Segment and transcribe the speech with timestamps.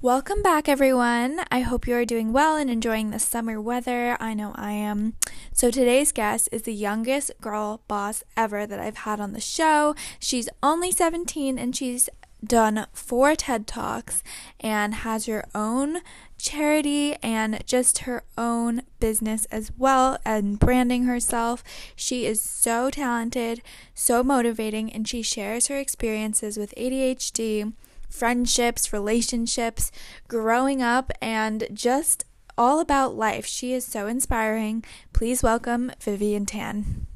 [0.00, 1.40] Welcome back, everyone.
[1.50, 4.16] I hope you are doing well and enjoying the summer weather.
[4.20, 5.14] I know I am.
[5.52, 9.96] So, today's guest is the youngest girl boss ever that I've had on the show.
[10.20, 12.08] She's only 17 and she's
[12.44, 14.22] done four TED Talks
[14.60, 15.98] and has her own
[16.38, 21.64] charity and just her own business as well and branding herself.
[21.96, 23.62] She is so talented,
[23.94, 27.72] so motivating, and she shares her experiences with ADHD
[28.08, 29.90] friendships, relationships,
[30.28, 32.24] growing up, and just
[32.56, 33.46] all about life.
[33.46, 34.84] She is so inspiring.
[35.12, 37.07] Please welcome Vivian Tan.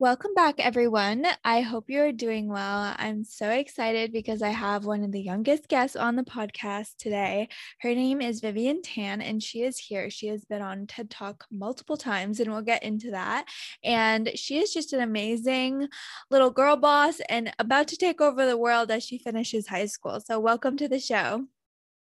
[0.00, 1.26] Welcome back, everyone.
[1.44, 2.94] I hope you're doing well.
[2.96, 7.50] I'm so excited because I have one of the youngest guests on the podcast today.
[7.82, 10.08] Her name is Vivian Tan, and she is here.
[10.08, 13.44] She has been on TED Talk multiple times, and we'll get into that.
[13.84, 15.86] And she is just an amazing
[16.30, 20.18] little girl boss and about to take over the world as she finishes high school.
[20.18, 21.44] So, welcome to the show.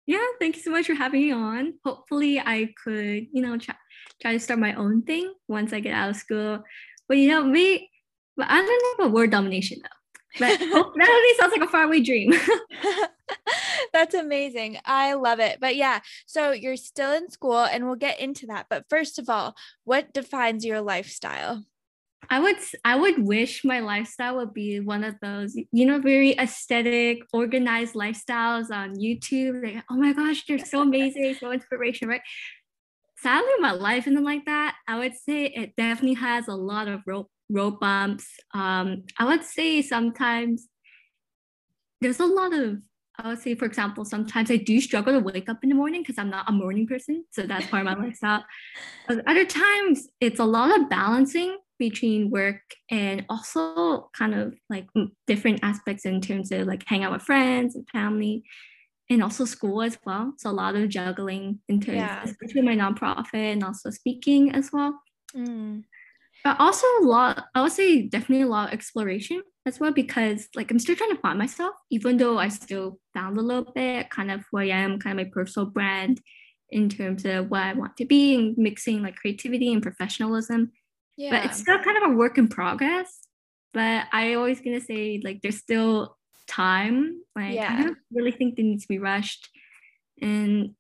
[0.06, 1.74] Yeah, thank you so much for having me on.
[1.84, 3.74] Hopefully, I could, you know, try,
[4.22, 6.64] try to start my own thing once I get out of school
[7.08, 7.90] but you know, me,
[8.38, 8.68] but I don't
[9.00, 9.90] know about word domination though.
[10.40, 12.34] But oh, that already sounds like a faraway dream.
[13.94, 14.78] That's amazing.
[14.86, 15.60] I love it.
[15.60, 18.68] But yeah, so you're still in school and we'll get into that.
[18.70, 21.64] But first of all, what defines your lifestyle?
[22.30, 26.32] I would I would wish my lifestyle would be one of those, you know, very
[26.38, 29.64] aesthetic, organized lifestyles on YouTube.
[29.64, 32.22] Like, oh my gosh, they're so amazing, so inspirational, right?
[33.20, 37.02] sadly my life isn't like that i would say it definitely has a lot of
[37.08, 40.68] road, road bumps um, i would say sometimes
[42.02, 42.78] there's a lot of
[43.20, 46.02] i would say for example sometimes i do struggle to wake up in the morning
[46.02, 48.44] because i'm not a morning person so that's part of my lifestyle
[49.08, 54.88] but other times it's a lot of balancing between work and also kind of like
[55.28, 58.44] different aspects in terms of like hang out with friends and family
[59.10, 60.34] and also school as well.
[60.38, 62.24] So a lot of juggling in terms, yeah.
[62.24, 65.00] especially my nonprofit and also speaking as well.
[65.36, 65.84] Mm.
[66.48, 70.48] But also a lot, I would say definitely a lot of exploration as well because
[70.56, 74.10] like I'm still trying to find myself, even though I still found a little bit
[74.10, 76.22] kind of who I am, kind of my personal brand
[76.70, 80.72] in terms of what I want to be and mixing like creativity and professionalism.
[81.18, 81.32] Yeah.
[81.32, 83.28] But it's still kind of a work in progress.
[83.74, 86.16] But I always gonna say like there's still
[86.48, 87.20] time.
[87.36, 87.76] Like yeah.
[87.78, 89.50] I don't really think they need to be rushed.
[90.22, 90.76] And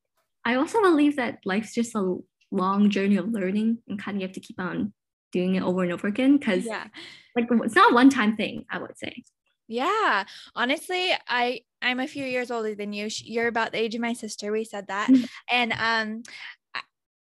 [0.45, 2.15] I also believe that life's just a
[2.51, 4.93] long journey of learning and kind of you have to keep on
[5.31, 6.87] doing it over and over again because yeah.
[7.35, 9.23] like it's not a one-time thing, I would say.
[9.67, 10.23] Yeah.
[10.55, 13.09] Honestly, I I'm a few years older than you.
[13.23, 14.51] You're about the age of my sister.
[14.51, 15.09] We said that.
[15.09, 15.25] Mm-hmm.
[15.51, 16.23] and um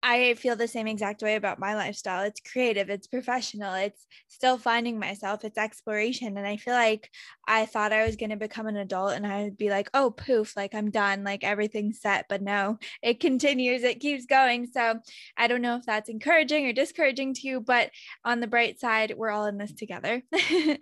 [0.02, 2.24] I feel the same exact way about my lifestyle.
[2.24, 6.36] It's creative, it's professional, it's still finding myself, it's exploration.
[6.36, 7.08] And I feel like
[7.46, 10.10] I thought I was going to become an adult and I would be like, oh,
[10.10, 12.26] poof, like I'm done, like everything's set.
[12.28, 14.66] But no, it continues, it keeps going.
[14.66, 14.98] So
[15.36, 17.90] I don't know if that's encouraging or discouraging to you, but
[18.24, 20.22] on the bright side, we're all in this together.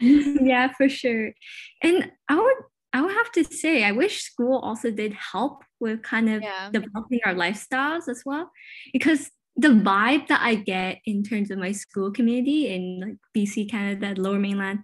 [0.00, 1.32] Mm-hmm, yeah, for sure.
[1.82, 2.56] And I would
[2.93, 6.71] I would have to say, I wish school also did help with kind of yeah.
[6.73, 8.51] developing our lifestyles as well,
[8.93, 13.71] because the vibe that I get in terms of my school community in like BC,
[13.71, 14.81] Canada, Lower Mainland,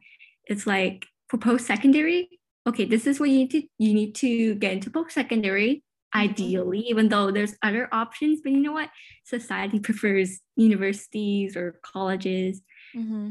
[0.46, 2.28] it's like for post secondary.
[2.66, 5.68] Okay, this is what you need to you need to get into post secondary.
[6.14, 6.20] Mm-hmm.
[6.20, 8.90] Ideally, even though there's other options, but you know what?
[9.24, 12.62] Society prefers universities or colleges.
[12.94, 13.30] Mm-hmm.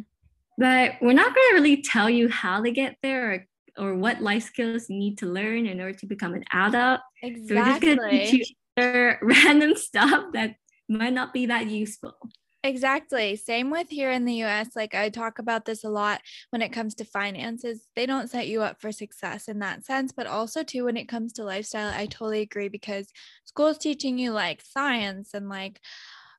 [0.58, 3.48] But we're not going to really tell you how to get there or
[3.78, 7.02] or what life skills you need to learn in order to become an adult.
[7.24, 7.48] Exactly.
[7.48, 10.56] So we're just gonna teach you random stuff that
[10.88, 12.16] might not be that useful.
[12.66, 13.36] Exactly.
[13.36, 14.70] Same with here in the US.
[14.76, 17.88] Like I talk about this a lot when it comes to finances.
[17.96, 21.08] They don't set you up for success in that sense, but also too when it
[21.08, 23.08] comes to lifestyle, I totally agree because
[23.44, 25.80] school is teaching you like science and like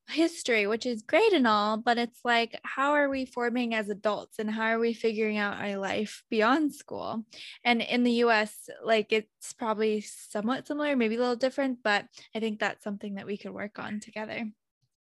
[0.09, 4.39] history, which is great and all, but it's like, how are we forming as adults
[4.39, 7.25] and how are we figuring out our life beyond school?
[7.65, 12.41] And in the US, like it's probably somewhat similar, maybe a little different, but I
[12.41, 14.47] think that's something that we could work on together.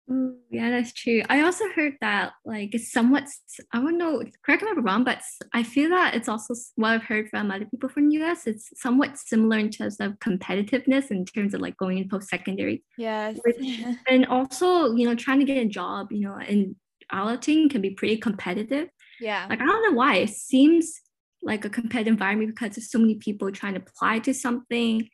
[0.10, 1.22] Mm, yeah, that's true.
[1.30, 3.26] I also heard that like it's somewhat
[3.72, 5.22] I don't know, correct me if I'm wrong, but
[5.54, 8.48] I feel that it's also what I've heard from other people from the US.
[8.48, 12.84] It's somewhat similar in terms of competitiveness in terms of like going in post secondary.
[12.98, 13.38] Yes.
[14.10, 16.76] and also, you know, trying to get a job, you know, in
[17.12, 18.90] outing can be pretty competitive.
[19.20, 19.46] Yeah.
[19.48, 20.16] Like I don't know why.
[20.18, 21.02] It seems
[21.44, 25.08] like a competitive environment because there's so many people trying to apply to something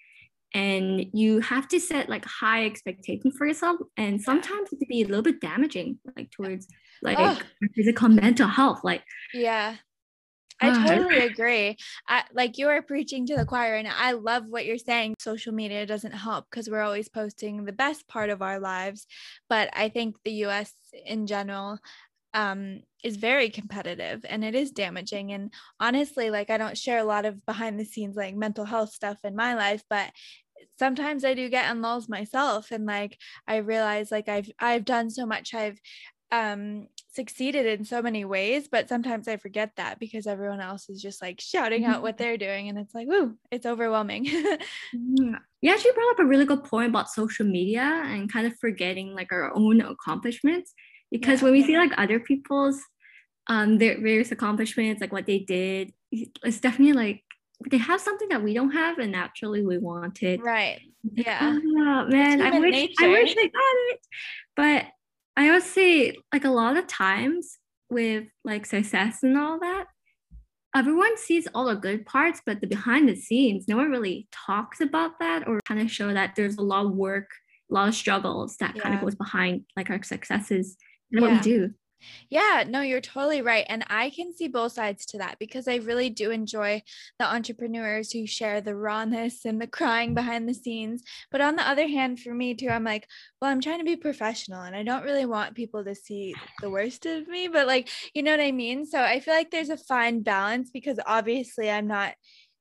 [0.55, 5.01] and you have to set like high expectations for yourself and sometimes it can be
[5.01, 6.65] a little bit damaging like towards
[7.03, 7.37] like oh.
[7.75, 9.03] physical mental health like
[9.33, 9.75] yeah
[10.61, 11.75] I totally agree.
[12.07, 15.15] I, like you are preaching to the choir, and I love what you're saying.
[15.19, 19.05] Social media doesn't help because we're always posting the best part of our lives.
[19.49, 20.71] But I think the US
[21.05, 21.79] in general
[22.33, 25.31] um, is very competitive and it is damaging.
[25.31, 28.91] And honestly, like I don't share a lot of behind the scenes, like mental health
[28.91, 30.11] stuff in my life, but
[30.77, 33.17] sometimes I do get in lulls myself and like
[33.47, 35.79] I realize like I've I've done so much I've
[36.31, 41.01] um succeeded in so many ways but sometimes I forget that because everyone else is
[41.01, 44.25] just like shouting out what they're doing and it's like woo it's overwhelming.
[44.93, 45.39] Yeah.
[45.61, 49.15] You actually brought up a really good point about social media and kind of forgetting
[49.15, 50.73] like our own accomplishments
[51.11, 51.45] because yeah.
[51.45, 52.79] when we see like other people's
[53.47, 57.24] um their various accomplishments like what they did it's definitely like
[57.69, 60.41] they have something that we don't have and naturally we want it.
[60.41, 60.81] Right.
[61.13, 61.39] Yeah.
[61.41, 62.41] oh, man.
[62.41, 63.05] I wish nature.
[63.05, 63.99] I wish I got it.
[64.55, 64.85] But
[65.37, 67.57] I would say like a lot of times
[67.89, 69.85] with like success and all that
[70.75, 74.81] everyone sees all the good parts but the behind the scenes no one really talks
[74.81, 77.29] about that or kind of show that there's a lot of work
[77.71, 78.81] a lot of struggles that yeah.
[78.81, 80.77] kind of goes behind like our successes.
[81.11, 81.27] And yeah.
[81.27, 81.73] what we do
[82.29, 83.65] yeah, no, you're totally right.
[83.69, 86.81] And I can see both sides to that because I really do enjoy
[87.19, 91.03] the entrepreneurs who share the rawness and the crying behind the scenes.
[91.31, 93.07] But on the other hand, for me too, I'm like,
[93.41, 96.69] well, I'm trying to be professional and I don't really want people to see the
[96.69, 98.85] worst of me, but like, you know what I mean?
[98.85, 102.13] So I feel like there's a fine balance because obviously I'm not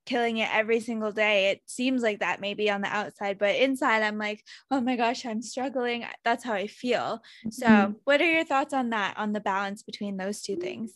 [0.07, 1.51] killing it every single day.
[1.51, 5.25] It seems like that maybe on the outside, but inside I'm like, oh my gosh,
[5.25, 6.05] I'm struggling.
[6.25, 7.23] That's how I feel.
[7.51, 7.93] So, mm-hmm.
[8.05, 10.93] what are your thoughts on that, on the balance between those two things?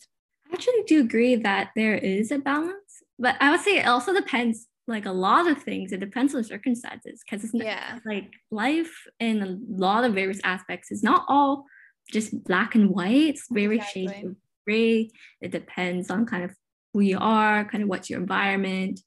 [0.49, 4.13] I actually do agree that there is a balance, but I would say it also
[4.13, 5.91] depends like a lot of things.
[5.91, 7.99] It depends on circumstances because it's yeah.
[8.05, 11.65] like life in a lot of various aspects is not all
[12.11, 13.29] just black and white.
[13.29, 14.07] It's very exactly.
[14.07, 14.35] shades of
[14.65, 15.11] gray.
[15.41, 16.55] It depends on kind of
[16.93, 18.99] who you are, kind of what's your environment.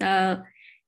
[0.00, 0.42] So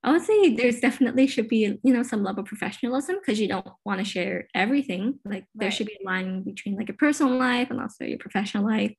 [0.04, 3.48] I would say there's definitely should be, you know, some level of professionalism because you
[3.48, 5.20] don't want to share everything.
[5.24, 5.46] Like right.
[5.54, 8.94] there should be a line between like your personal life and also your professional life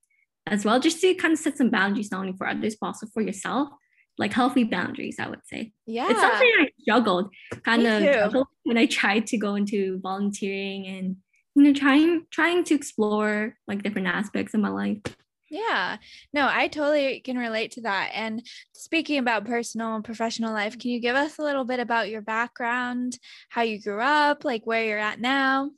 [0.47, 3.07] as well, just to kind of set some boundaries not only for others, but also
[3.13, 3.69] for yourself.
[4.19, 5.73] Like healthy boundaries, I would say.
[5.87, 6.07] Yeah.
[6.07, 7.33] It's something I struggled
[7.65, 11.17] kind Me of when I tried to go into volunteering and
[11.55, 14.99] you know trying trying to explore like different aspects of my life.
[15.53, 15.97] Yeah,
[16.33, 18.09] no, I totally can relate to that.
[18.15, 22.09] And speaking about personal and professional life, can you give us a little bit about
[22.09, 23.19] your background,
[23.49, 25.69] how you grew up, like where you're at now?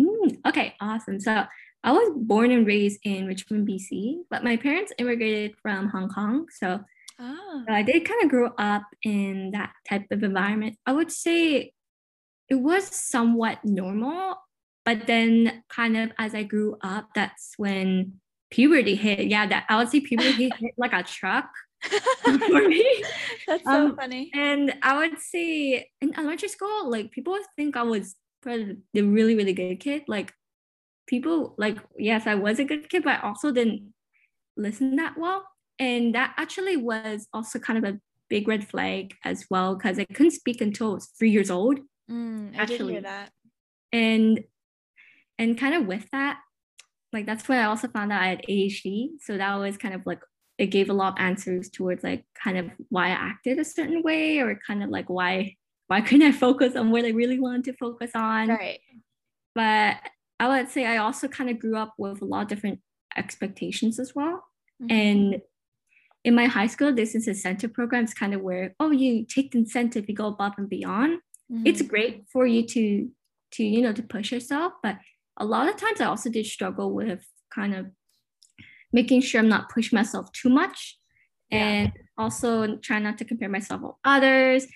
[0.00, 1.20] Mm, okay, awesome.
[1.20, 1.44] So
[1.84, 6.46] I was born and raised in Richmond, BC, but my parents immigrated from Hong Kong.
[6.50, 6.80] So
[7.20, 7.64] oh.
[7.68, 10.78] I did kind of grow up in that type of environment.
[10.86, 11.74] I would say
[12.48, 14.36] it was somewhat normal,
[14.86, 18.21] but then kind of as I grew up, that's when
[18.52, 19.26] puberty hit.
[19.26, 21.50] Yeah, that I would say puberty hit like a truck
[22.22, 23.04] for me.
[23.48, 24.30] That's so um, funny.
[24.34, 28.14] And I would say in elementary school, like people think I was
[28.44, 30.02] the really, really good kid.
[30.06, 30.32] Like
[31.06, 33.92] people like, yes, I was a good kid, but I also didn't
[34.56, 35.48] listen that well.
[35.78, 37.98] And that actually was also kind of a
[38.28, 41.80] big red flag as well, because I couldn't speak until I was three years old.
[42.10, 42.78] Mm, I actually.
[42.78, 43.30] did hear that.
[43.92, 44.44] And
[45.38, 46.38] and kind of with that,
[47.12, 49.10] like that's when I also found out I had ADHD.
[49.20, 50.20] So that was kind of like
[50.58, 54.02] it gave a lot of answers towards like kind of why I acted a certain
[54.02, 55.56] way or kind of like why
[55.88, 58.48] why couldn't I focus on what I really wanted to focus on.
[58.48, 58.80] Right.
[59.54, 59.96] But
[60.40, 62.80] I would say I also kind of grew up with a lot of different
[63.16, 64.44] expectations as well.
[64.82, 64.90] Mm-hmm.
[64.90, 65.42] And
[66.24, 68.04] in my high school, this incentive program.
[68.04, 71.18] It's kind of where, oh, you take the incentive, you go above and beyond.
[71.52, 71.66] Mm-hmm.
[71.66, 73.10] It's great for you to
[73.52, 74.96] to, you know, to push yourself, but
[75.38, 77.86] a lot of times I also did struggle with kind of
[78.92, 80.98] making sure I'm not pushing myself too much
[81.50, 81.58] yeah.
[81.58, 84.66] and also try not to compare myself with others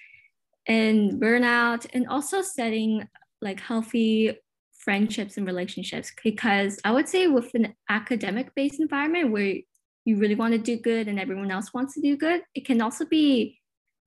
[0.67, 3.07] and burnout and also setting
[3.41, 4.39] like healthy
[4.79, 9.57] friendships and relationships because I would say with an academic based environment where
[10.05, 12.81] you really want to do good and everyone else wants to do good, it can
[12.81, 13.59] also be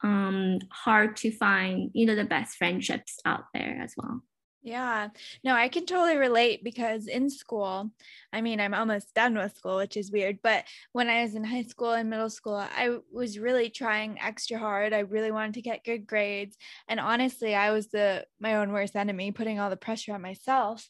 [0.01, 4.23] um, hard to find, you know, the best friendships out there as well.
[4.61, 5.09] Yeah,
[5.41, 7.91] no, I can totally relate because in school,
[8.33, 10.39] I mean, I'm almost done with school, which is weird.
[10.43, 14.57] But when I was in high school and middle school, I was really trying extra
[14.57, 14.91] hard.
[14.91, 16.57] I really wanted to get good grades.
[16.89, 20.89] And honestly, I was the my own worst enemy, putting all the pressure on myself.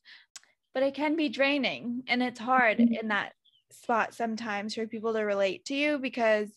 [0.73, 2.93] But it can be draining and it's hard mm-hmm.
[2.93, 3.33] in that
[3.71, 6.49] spot sometimes for people to relate to you because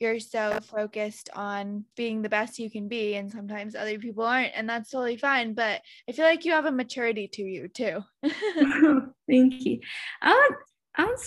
[0.00, 4.52] you're so focused on being the best you can be and sometimes other people aren't
[4.54, 8.00] and that's totally fine but i feel like you have a maturity to you too
[9.30, 9.80] Thank you.
[10.22, 10.56] I would,
[10.96, 11.18] I would,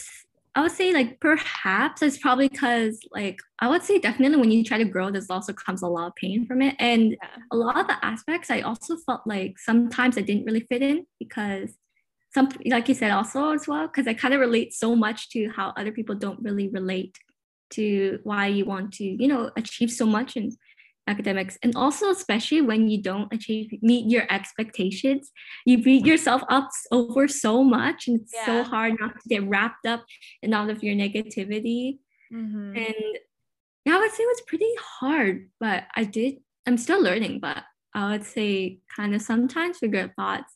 [0.56, 4.63] I would say like perhaps it's probably because like I would say definitely when you
[4.63, 7.42] try to grow, there's also comes a lot of pain from it, and yeah.
[7.51, 11.06] a lot of the aspects I also felt like sometimes I didn't really fit in
[11.18, 11.74] because
[12.34, 15.50] some like you said also as well because I kind of relate so much to
[15.50, 17.18] how other people don't really relate
[17.74, 20.51] to why you want to you know achieve so much in
[21.08, 25.32] academics and also especially when you don't achieve meet your expectations
[25.65, 28.46] you beat yourself up over so much and it's yeah.
[28.46, 30.06] so hard not to get wrapped up
[30.42, 31.98] in all of your negativity
[32.34, 32.77] mm-hmm.
[32.77, 32.96] and
[33.86, 37.63] yeah i would say it was pretty hard but i did i'm still learning but
[37.94, 40.53] i would say kind of sometimes regret thoughts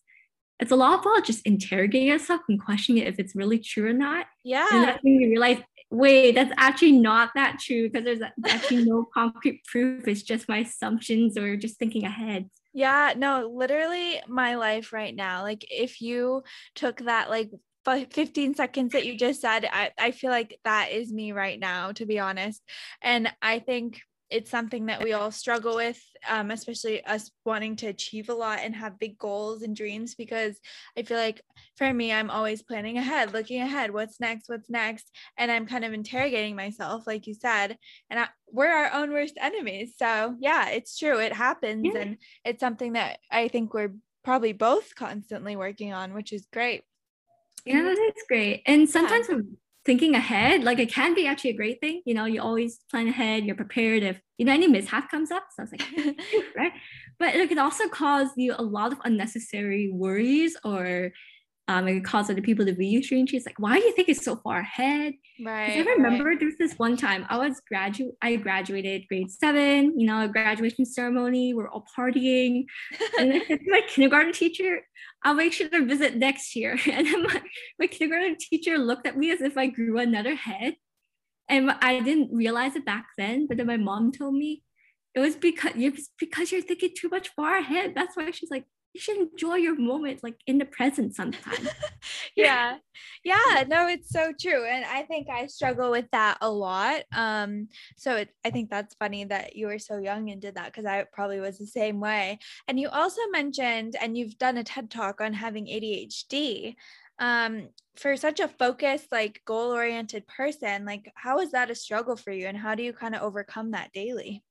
[0.60, 3.94] it's a lot about just interrogating yourself and questioning it if it's really true or
[3.94, 4.26] not.
[4.44, 4.68] Yeah.
[4.72, 5.60] And that's when you realize,
[5.90, 10.08] wait, that's actually not that true because there's actually no concrete proof.
[10.08, 12.50] It's just my assumptions or just thinking ahead.
[12.74, 15.42] Yeah, no, literally my life right now.
[15.44, 16.44] Like if you
[16.76, 17.52] took that like
[17.86, 21.94] 15 seconds that you just said, I, I feel like that is me right now,
[21.94, 22.62] to be honest.
[23.02, 27.88] And I think it's something that we all struggle with, um, especially us wanting to
[27.88, 30.16] achieve a lot and have big goals and dreams.
[30.16, 30.60] Because
[30.98, 31.42] I feel like
[31.78, 35.86] for me, I'm always planning ahead, looking ahead, what's next, what's next, and I'm kind
[35.86, 37.78] of interrogating myself, like you said.
[38.10, 39.94] And I, we're our own worst enemies.
[39.98, 42.00] So yeah, it's true, it happens, yeah.
[42.00, 43.94] and it's something that I think we're
[44.24, 46.84] probably both constantly working on, which is great.
[47.66, 48.64] Yeah, that's great.
[48.66, 49.40] And sometimes yeah
[49.88, 52.02] thinking ahead, like it can be actually a great thing.
[52.06, 55.46] You know, you always plan ahead, you're prepared if, you know, any mishap comes up.
[55.56, 56.16] So it's like,
[56.56, 56.74] right.
[57.18, 61.12] But it can also cause you a lot of unnecessary worries or
[61.68, 63.38] um, it can cause other people to view you strangely.
[63.38, 65.14] It's like, why do you think it's so far ahead?
[65.44, 65.78] Right.
[65.78, 66.40] I remember right.
[66.40, 70.28] there was this one time I was graduate, I graduated grade seven, you know, a
[70.28, 72.66] graduation ceremony, we're all partying.
[73.20, 74.82] and my kindergarten teacher
[75.24, 76.78] I'll make sure to visit next year.
[76.88, 77.42] And my,
[77.80, 80.76] my kindergarten teacher looked at me as if I grew another head.
[81.50, 84.64] And I didn't realize it back then, but then my mom told me
[85.16, 87.94] it was because you're because you're thinking too much far ahead.
[87.96, 88.66] That's why she's like,
[88.98, 91.70] you should enjoy your moment like in the present sometimes.
[92.36, 92.78] yeah.
[93.24, 94.66] Yeah, no, it's so true.
[94.66, 97.04] And I think I struggle with that a lot.
[97.14, 100.74] Um, so it, I think that's funny that you were so young and did that
[100.74, 102.40] because I probably was the same way.
[102.68, 106.74] And you also mentioned, and you've done a TED talk on having ADHD.
[107.20, 112.16] Um, for such a focused, like goal oriented person, like how is that a struggle
[112.16, 114.44] for you and how do you kind of overcome that daily?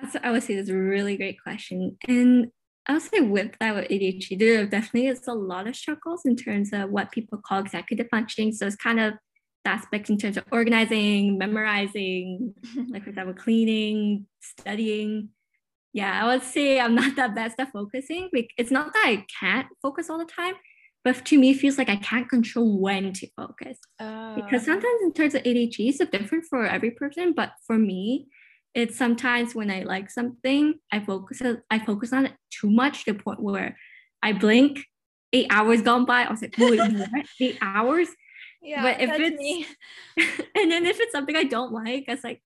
[0.00, 1.96] That's, I would say that's a really great question.
[2.06, 2.52] And
[2.86, 6.36] I would say with that with ADHD, there definitely is a lot of struggles in
[6.36, 8.52] terms of what people call executive functioning.
[8.52, 9.14] So it's kind of
[9.64, 12.92] the aspect in terms of organizing, memorizing, mm-hmm.
[12.92, 15.28] like for example, cleaning, studying.
[15.92, 18.30] Yeah, I would say I'm not that best at focusing.
[18.32, 20.54] It's not that I can't focus all the time,
[21.04, 23.78] but to me, it feels like I can't control when to focus.
[24.00, 24.34] Oh.
[24.34, 27.32] Because sometimes in terms of ADHD, it's different for every person.
[27.32, 28.28] But for me,
[28.74, 33.12] it's sometimes when I like something, I focus I focus on it too much to
[33.12, 33.76] the point where
[34.22, 34.84] I blink,
[35.32, 36.22] eight hours gone by.
[36.22, 37.26] I was like, wait, what?
[37.40, 38.08] Eight hours?
[38.62, 39.66] Yeah, but if it's me.
[40.56, 42.42] and then if it's something I don't like, it's like,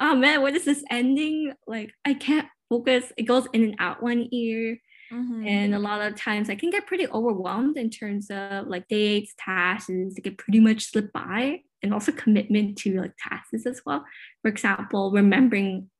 [0.00, 1.52] oh man, what is this ending?
[1.66, 3.12] Like I can't focus.
[3.16, 4.78] It goes in and out one ear.
[5.12, 5.46] Mm-hmm.
[5.46, 9.34] And a lot of times I can get pretty overwhelmed in terms of like dates,
[9.38, 13.82] tasks, and it can pretty much slip by and also commitment to like tasks as
[13.84, 14.04] well.
[14.42, 15.90] For example, remembering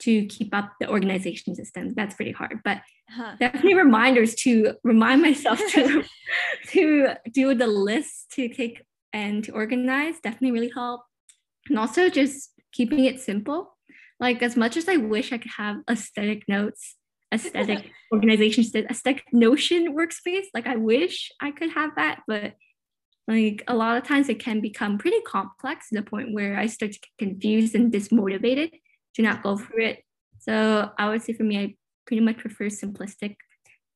[0.00, 1.92] to keep up the organization system.
[1.94, 2.78] That's pretty hard, but
[3.10, 3.34] huh.
[3.38, 6.04] definitely reminders to remind myself to
[6.68, 8.82] to do the list to take
[9.12, 11.02] and to organize definitely really help.
[11.68, 13.76] And also just keeping it simple.
[14.20, 16.96] Like as much as I wish I could have aesthetic notes,
[17.32, 22.54] aesthetic organization, aesthetic notion workspace, like I wish I could have that, but
[23.28, 26.66] like a lot of times it can become pretty complex to the point where I
[26.66, 28.70] start to get confused and dismotivated
[29.14, 30.02] to not go through it.
[30.38, 31.74] So I would say for me, I
[32.06, 33.36] pretty much prefer simplistic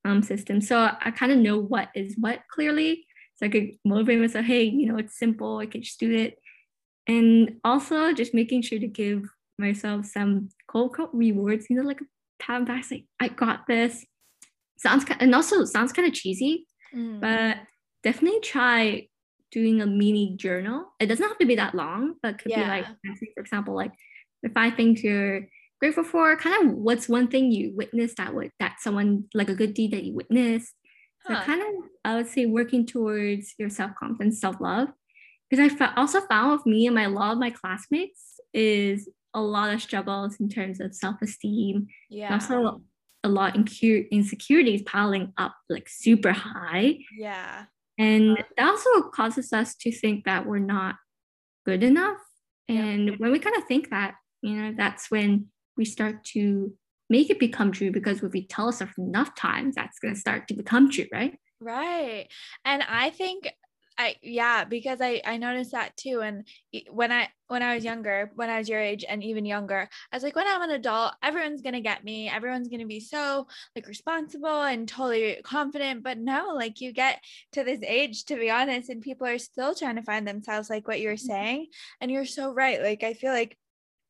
[0.05, 0.67] um, systems.
[0.67, 3.07] So I kind of know what is what clearly.
[3.35, 6.37] So I could motivate myself, hey, you know, it's simple, I can just do it.
[7.07, 9.23] And also just making sure to give
[9.57, 12.05] myself some cold quote rewards, you know, like a
[12.39, 14.05] pat on back, like, I got this.
[14.77, 17.19] Sounds kind and also sounds kind of cheesy, mm.
[17.19, 17.57] but
[18.03, 19.07] definitely try
[19.53, 20.93] doing a mini journal.
[20.99, 22.63] It doesn't have to be that long, but could yeah.
[22.63, 22.85] be like,
[23.35, 23.91] for example, like
[24.41, 25.47] the five things you're
[25.79, 26.35] grateful for.
[26.35, 29.91] Kind of what's one thing you witnessed that would that someone like a good deed
[29.91, 30.73] that you witnessed.
[31.25, 34.89] So kind of I would say working towards your self confidence, self love,
[35.49, 39.41] because I also found with me and my a lot of my classmates is a
[39.41, 41.87] lot of struggles in terms of self esteem.
[42.09, 42.33] Yeah.
[42.33, 42.81] also
[43.23, 43.65] a lot of
[44.11, 46.97] insecurities piling up like super high.
[47.17, 47.65] Yeah
[47.97, 48.43] And uh-huh.
[48.57, 50.95] that also causes us to think that we're not
[51.65, 52.17] good enough.
[52.67, 53.13] And yeah.
[53.17, 55.47] when we kind of think that, you know, that's when
[55.77, 56.73] we start to
[57.09, 60.47] make it become true because if we tell ourselves enough times, that's going to start
[60.47, 61.37] to become true, right?
[61.59, 62.27] Right.
[62.65, 63.51] And I think
[63.97, 66.45] I yeah, because I I noticed that too and
[66.89, 70.15] when I when I was younger, when I was your age and even younger, I
[70.15, 72.29] was like when I'm an adult, everyone's going to get me.
[72.29, 77.23] Everyone's going to be so like responsible and totally confident, but no, like you get
[77.51, 80.87] to this age to be honest and people are still trying to find themselves like
[80.87, 81.27] what you're mm-hmm.
[81.27, 81.67] saying
[82.01, 82.81] and you're so right.
[82.81, 83.57] Like I feel like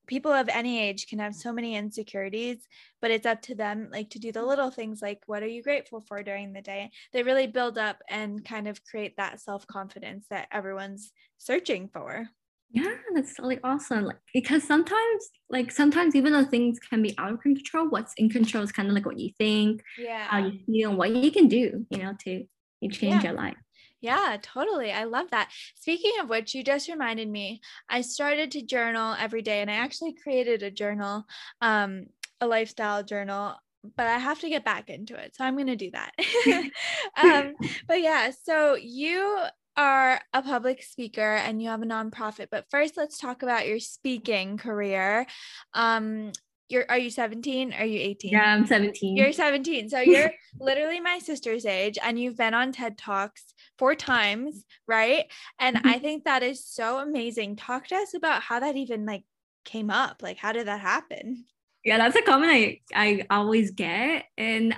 [0.07, 2.67] people of any age can have so many insecurities
[3.01, 5.61] but it's up to them like to do the little things like what are you
[5.61, 6.89] grateful for during the day?
[7.11, 12.27] They really build up and kind of create that self-confidence that everyone's searching for.
[12.71, 14.05] Yeah that's really awesome.
[14.05, 18.29] Like, because sometimes like sometimes even though things can be out of control what's in
[18.29, 20.25] control is kind of like what you think yeah.
[20.27, 22.45] how you feel what you can do you know to
[22.89, 23.23] change yeah.
[23.23, 23.55] your life
[24.03, 24.91] yeah, totally.
[24.91, 25.49] I love that.
[25.75, 29.75] Speaking of which, you just reminded me, I started to journal every day and I
[29.75, 31.23] actually created a journal,
[31.61, 32.07] um,
[32.41, 33.55] a lifestyle journal,
[33.95, 35.37] but I have to get back into it.
[35.37, 36.11] So I'm going to do that.
[37.23, 37.53] um,
[37.87, 39.39] but yeah, so you
[39.77, 43.79] are a public speaker and you have a nonprofit, but first let's talk about your
[43.79, 45.25] speaking career.
[45.73, 46.33] Um,
[46.69, 50.99] you're are you 17 are you 18 yeah i'm 17 you're 17 so you're literally
[50.99, 55.25] my sister's age and you've been on ted talks four times right
[55.59, 55.87] and mm-hmm.
[55.87, 59.23] i think that is so amazing talk to us about how that even like
[59.65, 61.45] came up like how did that happen
[61.83, 64.75] yeah that's a comment i i always get and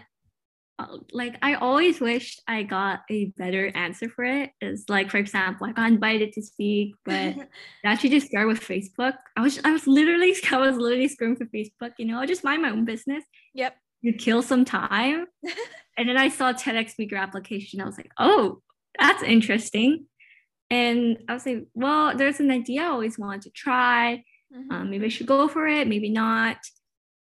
[0.78, 4.52] uh, like I always wished I got a better answer for it.
[4.60, 7.36] Is like, for example, I got invited to speak, but
[7.86, 9.16] actually just start with Facebook.
[9.38, 12.44] I was I was literally I was literally scrolling for Facebook, you know, I just
[12.44, 13.24] mind my own business.
[13.54, 13.76] Yep.
[14.02, 15.28] You kill some time.
[15.98, 17.80] and then I saw TEDx speaker application.
[17.80, 18.62] I was like, oh,
[19.00, 20.06] that's interesting.
[20.70, 24.24] And I was like, well, there's an idea I always wanted to try.
[24.54, 24.72] Mm-hmm.
[24.72, 26.58] Um, maybe I should go for it, maybe not.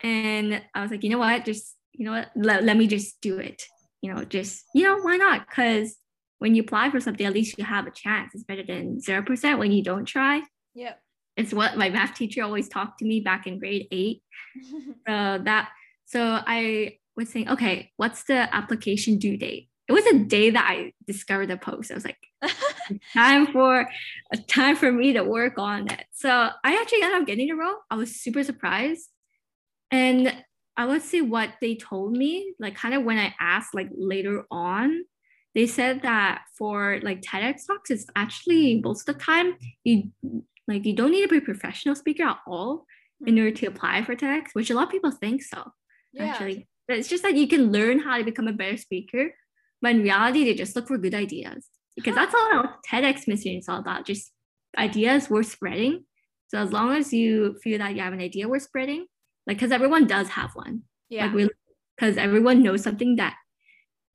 [0.02, 3.20] And I was like, you know what, just you know what, let, let me just
[3.20, 3.62] do it.
[4.02, 5.46] You know, just, you know, why not?
[5.46, 5.96] Because
[6.38, 8.34] when you apply for something, at least you have a chance.
[8.34, 10.42] It's better than 0% when you don't try.
[10.74, 10.94] Yeah.
[11.36, 14.22] It's what my math teacher always talked to me back in grade eight.
[15.06, 15.70] so that,
[16.06, 19.68] so I was saying, okay, what's the application due date?
[19.90, 21.90] It was a day that I discovered the post.
[21.90, 22.16] I was like,
[23.12, 23.88] time for
[24.32, 26.04] a time for me to work on it.
[26.12, 27.74] So I actually ended up getting a role.
[27.90, 29.08] I was super surprised.
[29.90, 30.32] And
[30.76, 34.44] I would say what they told me, like kind of when I asked like later
[34.48, 35.02] on,
[35.56, 40.12] they said that for like TEDx talks, it's actually most of the time you
[40.68, 42.86] like you don't need to be a professional speaker at all
[43.26, 45.72] in order to apply for TEDx, which a lot of people think so.
[46.12, 46.26] Yeah.
[46.26, 49.34] Actually, but it's just that you can learn how to become a better speaker,
[49.82, 51.66] but in reality, they just look for good ideas.
[51.96, 54.06] Because that's all TEDx mission is all about.
[54.06, 54.32] Just
[54.78, 56.04] ideas worth spreading.
[56.48, 59.06] So as long as you feel that you have an idea worth spreading,
[59.46, 60.82] like because everyone does have one.
[61.08, 61.26] Yeah.
[61.26, 61.48] Like we
[61.96, 63.36] because everyone knows something that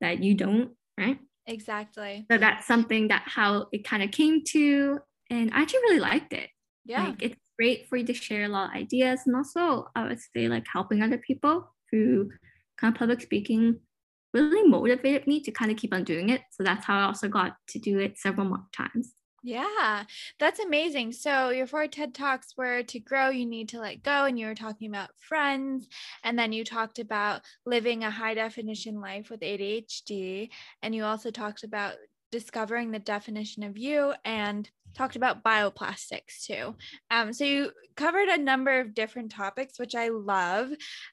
[0.00, 1.18] that you don't right?
[1.46, 2.26] Exactly.
[2.30, 4.98] So that's something that how it kind of came to
[5.30, 6.50] and i actually really liked it.
[6.84, 7.04] Yeah.
[7.04, 10.20] Like it's great for you to share a lot of ideas and also i would
[10.20, 12.30] say like helping other people through
[12.78, 13.80] kind of public speaking
[14.42, 17.28] really motivated me to kind of keep on doing it so that's how i also
[17.28, 19.14] got to do it several more times
[19.46, 20.02] yeah,
[20.40, 21.12] that's amazing.
[21.12, 24.24] So, your four TED Talks were to grow, you need to let go.
[24.24, 25.86] And you were talking about friends.
[26.24, 30.48] And then you talked about living a high definition life with ADHD.
[30.82, 31.94] And you also talked about
[32.32, 36.74] discovering the definition of you and talked about bioplastics too.
[37.10, 40.70] Um, so you covered a number of different topics, which I love.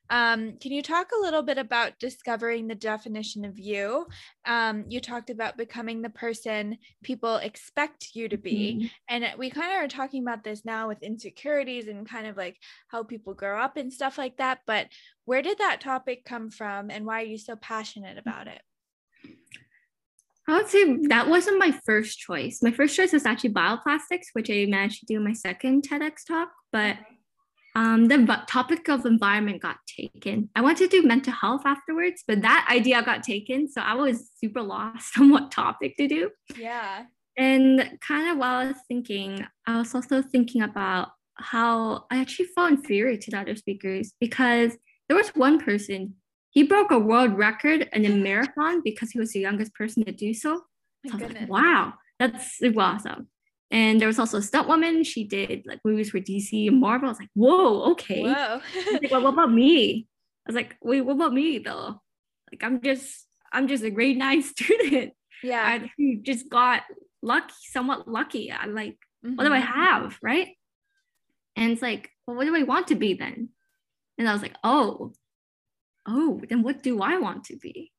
[0.10, 4.08] Um, can you talk a little bit about discovering the definition of you?
[4.46, 8.76] Um, you talked about becoming the person people expect you to be.
[8.76, 8.88] Mm-hmm.
[9.10, 12.58] And we kind of are talking about this now with insecurities and kind of like
[12.88, 14.60] how people grow up and stuff like that.
[14.66, 14.88] But
[15.26, 18.62] where did that topic come from and why are you so passionate about it?
[20.48, 22.62] I would say that wasn't my first choice.
[22.62, 26.26] My first choice was actually bioplastics, which I managed to do in my second TEDx
[26.28, 26.50] talk.
[26.72, 26.98] But
[27.76, 30.50] um, the topic of environment got taken.
[30.56, 33.68] I wanted to do mental health afterwards, but that idea got taken.
[33.68, 36.30] So I was super lost on what topic to do.
[36.58, 37.06] Yeah.
[37.36, 42.46] And kind of while I was thinking, I was also thinking about how I actually
[42.54, 44.78] felt inferior to the other speakers because
[45.08, 46.16] there was one person
[46.54, 50.12] he broke a world record in a marathon because he was the youngest person to
[50.12, 50.62] do so.
[51.10, 53.28] so like, wow, that's awesome.
[53.72, 55.04] And there was also a stunt woman.
[55.04, 57.08] She did like movies for DC and Marvel.
[57.08, 58.22] I was like, whoa, okay.
[58.22, 58.62] Whoa.
[58.92, 60.08] like, well, what about me?
[60.46, 62.00] I was like, wait, what about me though?
[62.52, 65.14] Like I'm just I'm just a grade nine student.
[65.42, 65.64] Yeah.
[65.66, 65.90] I
[66.22, 66.84] just got
[67.24, 68.52] lucky, somewhat lucky.
[68.52, 69.38] I'm like, mm-hmm.
[69.38, 69.74] what do I mm-hmm.
[69.74, 70.20] have?
[70.22, 70.50] Right.
[71.56, 73.50] And it's like, well, what do I want to be then?
[74.20, 75.14] And I was like, oh,
[76.08, 77.92] oh, then what do I want to be?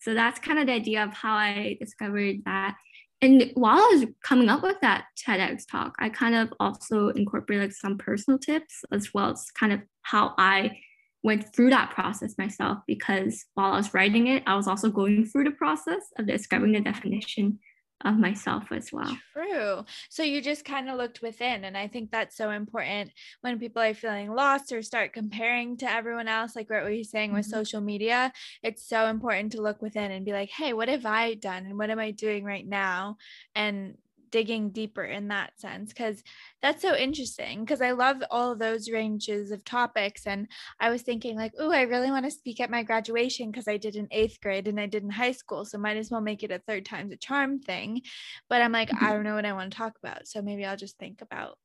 [0.00, 2.76] So that's kind of the idea of how I discovered that.
[3.20, 7.74] And while I was coming up with that TEDx talk, I kind of also incorporated
[7.74, 10.78] some personal tips as well as kind of how I
[11.24, 15.26] went through that process myself because while I was writing it, I was also going
[15.26, 17.58] through the process of discovering the definition
[18.04, 19.18] of myself as well.
[19.32, 19.84] True.
[20.08, 21.64] So you just kind of looked within.
[21.64, 25.90] And I think that's so important when people are feeling lost or start comparing to
[25.90, 27.58] everyone else, like what were you saying with mm-hmm.
[27.58, 28.32] social media.
[28.62, 31.66] It's so important to look within and be like, hey, what have I done?
[31.66, 33.16] And what am I doing right now?
[33.54, 33.96] And
[34.30, 36.22] digging deeper in that sense because
[36.62, 40.48] that's so interesting because I love all of those ranges of topics and
[40.80, 43.76] I was thinking like oh I really want to speak at my graduation because I
[43.76, 46.42] did in 8th grade and I did in high school so might as well make
[46.42, 48.02] it a third time's a charm thing.
[48.48, 49.06] But I'm like I mm-hmm.
[49.06, 51.58] don't know what I want to talk about so maybe I'll just think about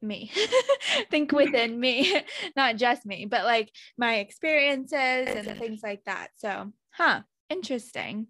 [0.00, 0.30] me.
[1.10, 2.22] Think within me
[2.56, 8.28] not just me but like my experiences and things like that so huh interesting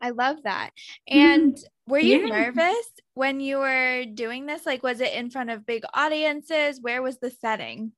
[0.00, 0.70] I love that.
[1.08, 2.50] And were you yeah.
[2.50, 4.64] nervous when you were doing this?
[4.64, 6.80] Like, was it in front of big audiences?
[6.80, 7.92] Where was the setting?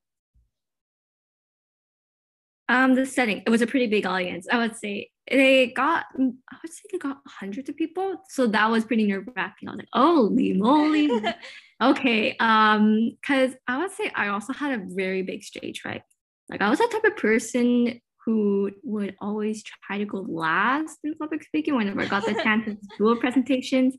[2.69, 4.47] Um, the setting, it was a pretty big audience.
[4.51, 8.15] I would say they got, I would say they got hundreds of people.
[8.29, 9.69] So that was pretty nerve wracking.
[9.69, 11.09] I was like, holy moly.
[11.83, 12.35] okay.
[12.39, 16.03] Um, cause I would say I also had a very big stage fright.
[16.49, 21.15] Like I was that type of person who would always try to go last in
[21.15, 23.95] public speaking whenever I got the chance to do presentations.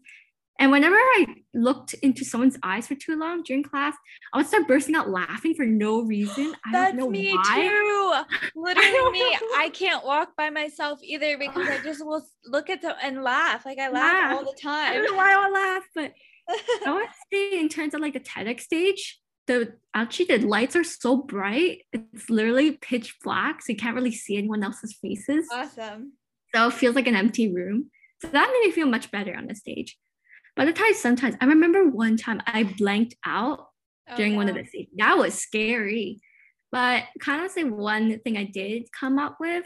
[0.58, 3.96] And whenever I looked into someone's eyes for too long during class,
[4.32, 6.54] I would start bursting out laughing for no reason.
[6.64, 8.24] I That's don't know me why.
[8.54, 8.60] too.
[8.60, 9.38] Literally me.
[9.56, 13.66] I can't walk by myself either because I just will look at them and laugh.
[13.66, 14.36] Like I laugh yeah.
[14.36, 14.92] all the time.
[14.92, 16.12] I don't know why I laugh, but
[16.86, 20.84] I would say in terms of like the TEDx stage, the actually the lights are
[20.84, 21.82] so bright.
[21.92, 25.46] It's literally pitch black, so you can't really see anyone else's faces.
[25.52, 26.12] Awesome.
[26.54, 27.90] So it feels like an empty room.
[28.20, 29.96] So that made me feel much better on the stage.
[30.56, 33.66] But the times sometimes I remember one time I blanked out
[34.08, 34.38] oh, during no.
[34.38, 34.88] one of the scenes.
[34.96, 36.20] That was scary.
[36.70, 39.64] But kind of say one thing I did come up with,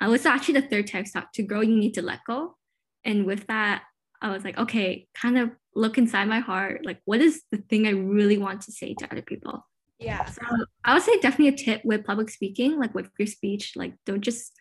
[0.00, 2.56] I was actually the third TEDx talk to grow, you need to let go.
[3.04, 3.84] And with that,
[4.20, 6.84] I was like, okay, kind of look inside my heart.
[6.84, 9.66] Like, what is the thing I really want to say to other people?
[9.98, 10.24] Yeah.
[10.26, 10.42] So
[10.84, 14.20] I would say definitely a tip with public speaking, like with your speech, like don't
[14.20, 14.52] just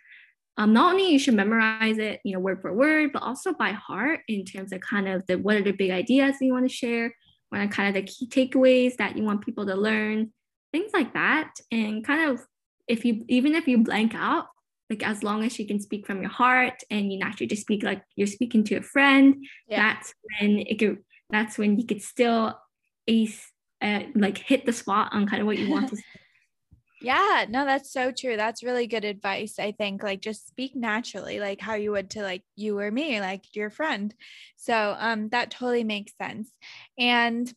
[0.57, 3.71] um, not only you should memorize it, you know, word for word, but also by
[3.71, 6.69] heart in terms of kind of the what are the big ideas that you want
[6.69, 7.15] to share,
[7.49, 10.31] what are kind of the key takeaways that you want people to learn,
[10.71, 11.53] things like that.
[11.71, 12.45] And kind of
[12.87, 14.47] if you even if you blank out,
[14.91, 17.81] like as long as you can speak from your heart and you naturally just speak
[17.81, 19.93] like you're speaking to a friend yeah.
[19.93, 20.97] that's when it could
[21.29, 22.59] that's when you could still
[23.07, 23.49] ace
[23.81, 25.97] uh, like hit the spot on kind of what you want to
[27.01, 31.39] yeah no that's so true that's really good advice i think like just speak naturally
[31.39, 34.13] like how you would to like you or me like your friend
[34.57, 36.51] so um that totally makes sense
[36.99, 37.51] and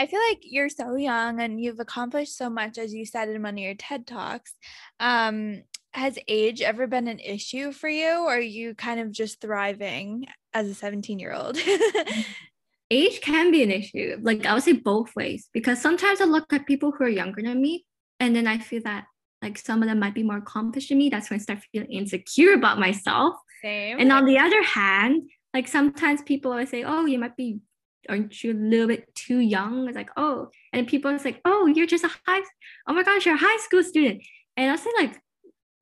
[0.00, 3.42] I feel like you're so young and you've accomplished so much, as you said in
[3.42, 4.54] one of your TED Talks.
[4.98, 9.40] Um, has age ever been an issue for you or are you kind of just
[9.40, 12.24] thriving as a 17 year old mm.
[12.90, 16.52] age can be an issue like i would say both ways because sometimes i look
[16.52, 17.84] at people who are younger than me
[18.18, 19.04] and then i feel that
[19.42, 21.90] like some of them might be more accomplished than me that's when i start feeling
[21.90, 23.34] insecure about myself.
[23.62, 23.98] Same.
[24.00, 27.60] and on the other hand like sometimes people always say oh you might be
[28.08, 29.86] aren't you a little bit too young?
[29.86, 32.42] It's like oh and people are like oh you're just a high
[32.88, 34.22] oh my gosh you're a high school student.
[34.56, 35.20] And i'll say like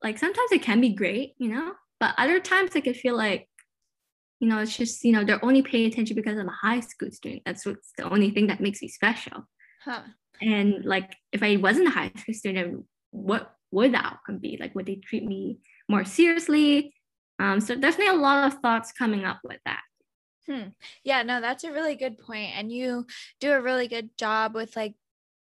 [0.03, 3.47] like sometimes it can be great, you know, but other times I could feel like,
[4.39, 7.11] you know, it's just, you know, they're only paying attention because I'm a high school
[7.11, 7.43] student.
[7.45, 9.47] That's what's the only thing that makes me special.
[9.83, 10.01] Huh.
[10.41, 14.57] And like, if I wasn't a high school student, what would the outcome be?
[14.59, 15.59] Like, would they treat me
[15.89, 16.93] more seriously?
[17.39, 19.81] Um, so definitely a lot of thoughts coming up with that.
[20.47, 20.69] Hmm.
[21.03, 22.51] Yeah, no, that's a really good point.
[22.55, 23.05] And you
[23.39, 24.95] do a really good job with like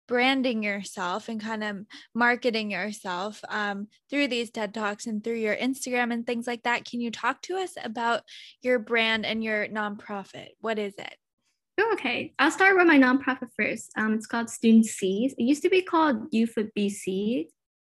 [0.07, 5.55] branding yourself and kind of marketing yourself um, through these TED Talks and through your
[5.55, 6.85] Instagram and things like that.
[6.85, 8.21] Can you talk to us about
[8.61, 10.49] your brand and your nonprofit?
[10.61, 11.15] What is it?
[11.93, 13.91] okay, I'll start with my nonprofit first.
[13.97, 15.35] Um, it's called Student Seeds.
[15.37, 17.47] It used to be called Youth with BC.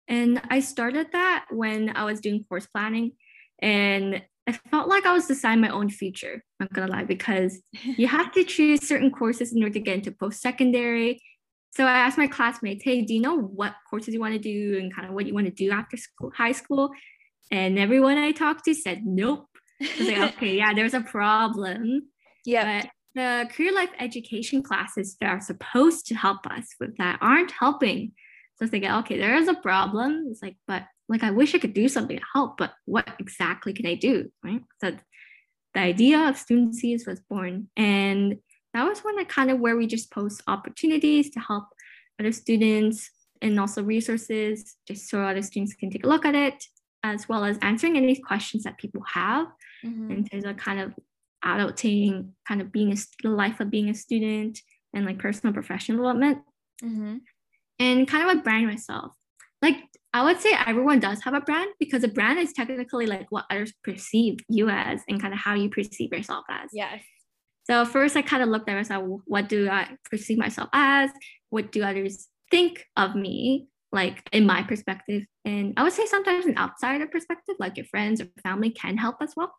[0.07, 3.13] And I started that when I was doing course planning.
[3.59, 7.61] And I felt like I was deciding my own future, I'm not gonna lie, because
[7.83, 11.21] you have to choose certain courses in order to get into post secondary.
[11.71, 14.77] So I asked my classmates, hey, do you know what courses you want to do
[14.79, 16.91] and kind of what you want to do after school, high school?
[17.51, 19.47] And everyone I talked to said, nope.
[19.81, 22.03] I was like, okay, yeah, there's a problem.
[22.45, 22.81] Yeah.
[22.81, 27.51] But the career life education classes that are supposed to help us with that aren't
[27.51, 28.13] helping.
[28.55, 30.27] So it's like, okay, there is a problem.
[30.31, 33.73] It's like, but like I wish I could do something to help, but what exactly
[33.73, 34.31] can I do?
[34.45, 34.61] Right.
[34.81, 34.95] So
[35.73, 37.67] the idea of student seeds was born.
[37.75, 38.37] And
[38.73, 41.65] that was when I kind of where we just post opportunities to help
[42.19, 43.09] other students
[43.41, 46.63] and also resources just so other students can take a look at it,
[47.03, 49.47] as well as answering any questions that people have
[49.85, 50.11] mm-hmm.
[50.11, 50.93] in terms of kind of
[51.45, 54.59] adulting, kind of being a, the life of being a student
[54.93, 56.39] and like personal professional development.
[56.83, 57.17] Mm-hmm.
[57.79, 59.13] And kind of like brand myself.
[59.61, 59.75] Like
[60.13, 63.45] I would say everyone does have a brand because a brand is technically like what
[63.51, 66.71] others perceive you as and kind of how you perceive yourself as.
[66.73, 67.01] Yes.
[67.69, 71.11] So first I kind of looked at myself, what do I perceive myself as?
[71.49, 73.67] What do others think of me?
[73.91, 75.23] Like in my perspective.
[75.43, 79.17] And I would say sometimes an outsider perspective, like your friends or family can help
[79.21, 79.53] as well.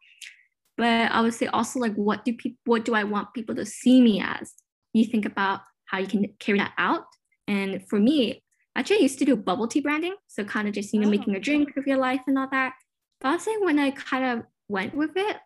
[0.79, 3.67] But I would say also like what do people what do I want people to
[3.67, 4.55] see me as?
[4.95, 7.05] You think about how you can carry that out.
[7.47, 8.43] And for me,
[8.77, 10.15] actually I used to do bubble tea branding.
[10.29, 11.11] So kind of just, you know, oh.
[11.11, 12.73] making a drink of your life and all that.
[13.21, 15.37] But I would say when I kind of went with it,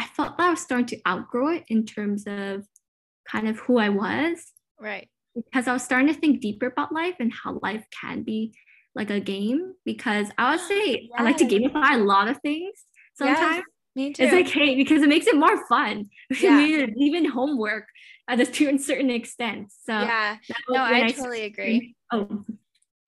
[0.00, 2.64] I felt that I was starting to outgrow it in terms of
[3.28, 4.38] kind of who I was.
[4.80, 5.10] Right.
[5.34, 8.54] Because I was starting to think deeper about life and how life can be
[8.94, 9.74] like a game.
[9.84, 11.10] Because I would say yes.
[11.18, 12.72] I like to gamify a lot of things
[13.14, 13.56] sometimes.
[13.56, 14.22] Yes, me too.
[14.22, 16.08] It's like, hey, because it makes it more fun.
[16.40, 16.86] Yeah.
[16.96, 17.84] even homework
[18.26, 19.70] at a certain certain extent.
[19.84, 20.38] So yeah,
[20.70, 21.94] no, I, I totally agree.
[22.10, 22.44] Oh,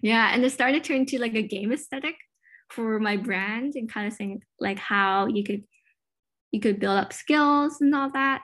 [0.03, 2.17] yeah, and it started to turn into like a game aesthetic
[2.69, 5.63] for my brand and kind of saying like how you could
[6.53, 8.43] you could build up skills and all that.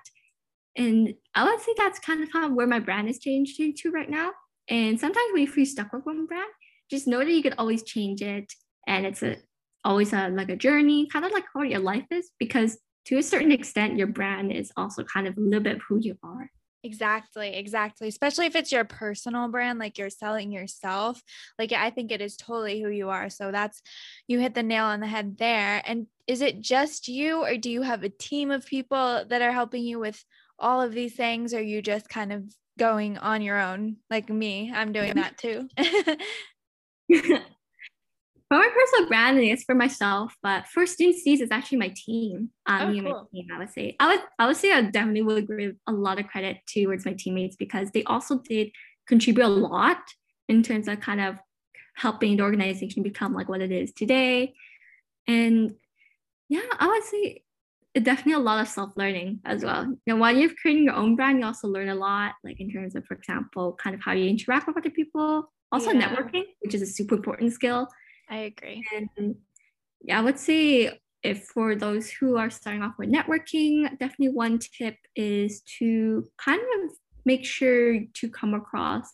[0.77, 4.11] And I would say that's kind of how where my brand is changing to right
[4.11, 4.33] now.
[4.68, 6.51] And sometimes if you're stuck with one brand,
[6.90, 8.53] just know that you could always change it.
[8.87, 9.37] And it's a
[9.85, 13.23] always a like a journey, kind of like how your life is, because to a
[13.23, 16.51] certain extent, your brand is also kind of a little bit of who you are.
[16.84, 18.08] Exactly, exactly.
[18.08, 21.20] Especially if it's your personal brand, like you're selling yourself.
[21.58, 23.30] Like I think it is totally who you are.
[23.30, 23.82] So that's
[24.28, 25.82] you hit the nail on the head there.
[25.84, 29.52] And is it just you, or do you have a team of people that are
[29.52, 30.24] helping you with
[30.58, 31.52] all of these things?
[31.52, 32.44] Or you just kind of
[32.78, 34.72] going on your own, like me?
[34.72, 35.68] I'm doing that too.
[38.48, 42.50] for my personal branding, it's for myself, but for Student Seeds, it's actually my team.
[42.66, 43.28] Um, oh, me cool.
[43.32, 43.96] my team, I would say.
[44.00, 47.12] I would I would say I definitely would give a lot of credit towards my
[47.12, 48.70] teammates because they also did
[49.06, 49.98] contribute a lot
[50.48, 51.37] in terms of kind of
[51.94, 54.54] helping the organization become like what it is today.
[55.26, 55.74] And
[56.48, 57.42] yeah, I would say
[58.00, 59.84] definitely a lot of self-learning as well.
[59.84, 62.70] You know, while you're creating your own brand, you also learn a lot, like in
[62.70, 65.52] terms of, for example, kind of how you interact with other people.
[65.70, 66.08] Also yeah.
[66.08, 67.88] networking, which is a super important skill
[68.30, 68.84] I agree.
[68.94, 69.36] And
[70.00, 74.58] yeah, I would say if for those who are starting off with networking, definitely one
[74.58, 76.90] tip is to kind of
[77.24, 79.12] make sure to come across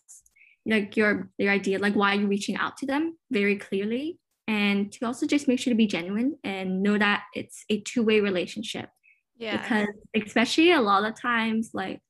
[0.66, 4.18] like your your idea, like why you're reaching out to them very clearly.
[4.46, 8.20] And to also just make sure to be genuine and know that it's a two-way
[8.20, 8.90] relationship.
[9.36, 9.56] Yeah.
[9.56, 12.00] Because especially a lot of times, like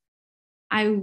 [0.71, 0.97] I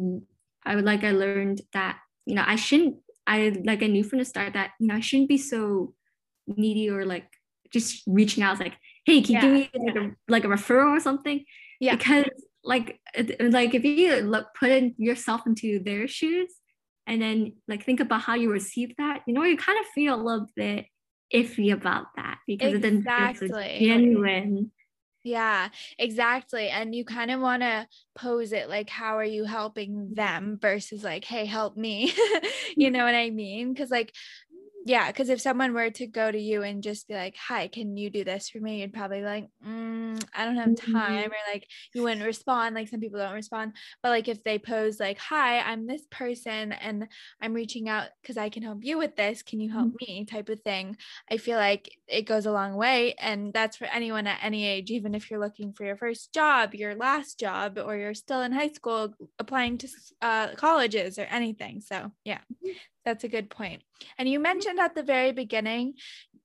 [0.65, 2.97] I would like I learned that, you know, I shouldn't
[3.31, 5.93] I like I knew from the start that you know I shouldn't be so
[6.47, 7.27] needy or like
[7.71, 8.73] just reaching out like
[9.05, 11.45] hey can you give me like a, like a referral or something?
[11.79, 11.95] Yeah.
[11.95, 12.25] Because
[12.63, 12.99] like
[13.39, 16.53] like if you look put in yourself into their shoes
[17.07, 20.13] and then like think about how you receive that you know you kind of feel
[20.13, 20.85] a little bit
[21.33, 23.47] iffy about that because exactly.
[23.47, 24.71] it doesn't feel genuine
[25.23, 26.69] yeah, exactly.
[26.69, 31.03] And you kind of want to pose it like, how are you helping them versus
[31.03, 32.05] like, hey, help me.
[32.75, 32.93] you mm-hmm.
[32.93, 33.73] know what I mean?
[33.73, 34.13] Because, like,
[34.85, 37.97] yeah because if someone were to go to you and just be like hi can
[37.97, 41.31] you do this for me you'd probably be like mm, i don't have time mm-hmm.
[41.31, 44.99] or like you wouldn't respond like some people don't respond but like if they pose
[44.99, 47.07] like hi i'm this person and
[47.41, 50.13] i'm reaching out because i can help you with this can you help mm-hmm.
[50.13, 50.97] me type of thing
[51.29, 54.89] i feel like it goes a long way and that's for anyone at any age
[54.89, 58.51] even if you're looking for your first job your last job or you're still in
[58.51, 59.87] high school applying to
[60.21, 62.71] uh, colleges or anything so yeah mm-hmm.
[63.05, 63.81] That's a good point.
[64.17, 65.93] And you mentioned at the very beginning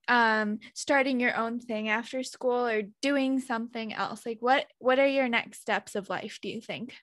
[0.09, 4.25] um starting your own thing after school or doing something else.
[4.25, 6.95] Like what what are your next steps of life, do you think?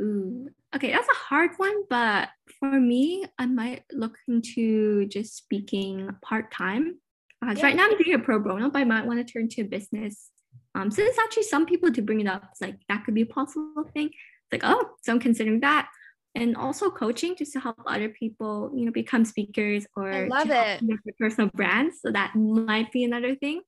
[0.00, 6.08] Ooh, okay, that's a hard one, but for me, I might look into just speaking
[6.22, 6.98] part time.
[7.44, 7.62] Uh, yeah.
[7.62, 9.64] Right now, I'm doing a pro bono, but I might want to turn to a
[9.64, 10.30] business.
[10.74, 13.26] Um, since actually some people do bring it up, it's like that could be a
[13.26, 14.06] possible thing.
[14.06, 15.88] It's like, oh, so I'm considering that
[16.34, 20.50] and also coaching just to help other people you know become speakers or I love
[20.50, 20.82] it
[21.18, 23.62] personal brands so that might be another thing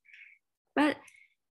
[0.76, 0.96] but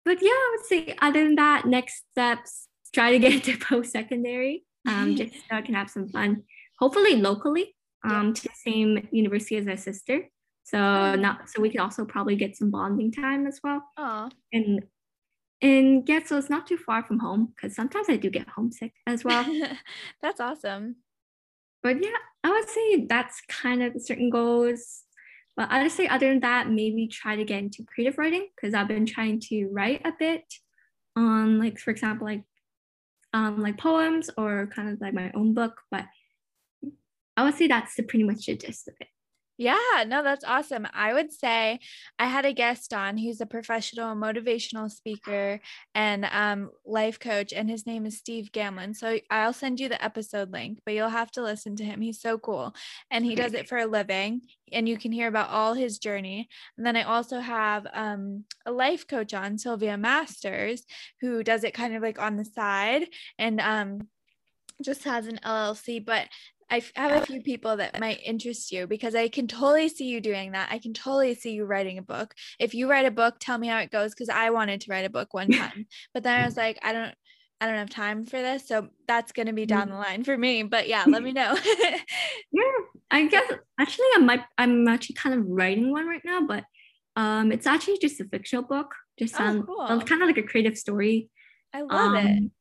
[0.07, 4.63] but yeah, I would say other than that, next steps, try to get into post-secondary.
[4.87, 6.43] Um, just so I can have some fun.
[6.79, 7.75] Hopefully locally,
[8.09, 10.29] um, to the same university as my sister.
[10.63, 13.83] So not so we can also probably get some bonding time as well.
[13.99, 14.31] Aww.
[14.53, 14.83] And
[15.61, 18.93] and yeah, so it's not too far from home because sometimes I do get homesick
[19.07, 19.45] as well.
[20.21, 20.97] that's awesome.
[21.81, 25.03] But yeah, I would say that's kind of certain goals.
[25.55, 28.75] But I would say other than that, maybe try to get into creative writing because
[28.75, 30.43] I've been trying to write a bit
[31.15, 32.43] on like for example like
[33.33, 35.81] um like poems or kind of like my own book.
[35.89, 36.05] But
[37.35, 39.07] I would say that's the pretty much the gist of it.
[39.59, 40.85] Yeah, no, that's awesome.
[40.93, 41.79] I would say
[42.19, 45.59] I had a guest on who's a professional motivational speaker
[45.95, 48.95] and um, life coach, and his name is Steve Gamlin.
[48.95, 52.01] So I'll send you the episode link, but you'll have to listen to him.
[52.01, 52.75] He's so cool,
[53.09, 54.41] and he does it for a living,
[54.71, 56.47] and you can hear about all his journey.
[56.77, 60.83] And then I also have um, a life coach on, Sylvia Masters,
[61.19, 63.07] who does it kind of like on the side
[63.39, 64.07] and um,
[64.83, 66.27] just has an LLC, but
[66.69, 70.19] I have a few people that might interest you because I can totally see you
[70.19, 70.69] doing that.
[70.71, 72.33] I can totally see you writing a book.
[72.59, 75.05] If you write a book, tell me how it goes because I wanted to write
[75.05, 77.13] a book one time, but then I was like, I don't,
[77.61, 79.91] I don't have time for this, so that's gonna be down mm.
[79.91, 80.63] the line for me.
[80.63, 81.57] But yeah, let me know.
[82.51, 82.71] yeah,
[83.09, 86.65] I guess actually I might I'm actually kind of writing one right now, but
[87.15, 90.01] um, it's actually just a fictional book, just oh, cool.
[90.01, 91.29] kind of like a creative story.
[91.73, 92.51] I love um, it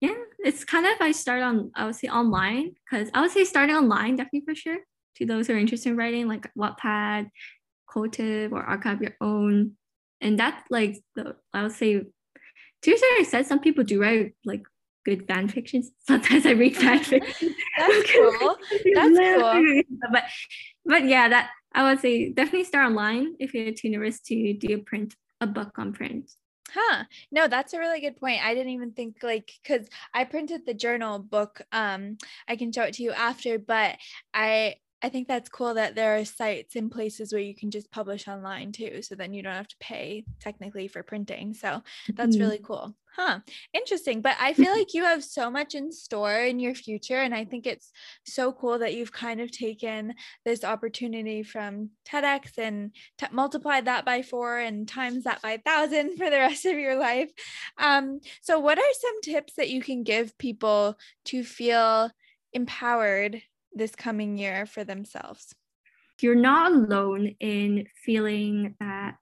[0.00, 0.14] yeah
[0.46, 3.74] it's kind of i start on i would say online because i would say starting
[3.74, 4.78] online definitely for sure
[5.16, 7.28] to those who are interested in writing like wattpad
[7.96, 9.72] Quotev or archive your own.
[10.20, 12.02] And that's like the i would say
[12.82, 14.62] to a certain extent some people do write like
[15.04, 17.54] good fan fictions sometimes i read fan fiction.
[17.78, 18.56] That's cool.
[18.94, 19.82] That's cool.
[20.10, 20.24] but
[20.84, 24.74] but yeah that i would say definitely start online if you're too nervous to do
[24.74, 26.30] a print a book on print
[26.72, 27.04] Huh.
[27.30, 28.44] No, that's a really good point.
[28.44, 32.82] I didn't even think like cuz I printed the journal book um I can show
[32.82, 33.98] it to you after, but
[34.34, 37.90] I I think that's cool that there are sites and places where you can just
[37.90, 39.02] publish online too.
[39.02, 41.52] So then you don't have to pay technically for printing.
[41.52, 41.82] So
[42.14, 42.44] that's mm-hmm.
[42.44, 42.94] really cool.
[43.14, 43.40] Huh.
[43.72, 44.20] Interesting.
[44.20, 47.16] But I feel like you have so much in store in your future.
[47.16, 47.90] And I think it's
[48.26, 54.04] so cool that you've kind of taken this opportunity from TEDx and t- multiplied that
[54.04, 57.30] by four and times that by thousand for the rest of your life.
[57.78, 62.10] Um, so, what are some tips that you can give people to feel
[62.52, 63.42] empowered
[63.76, 65.54] this coming year for themselves.
[66.20, 69.16] You're not alone in feeling that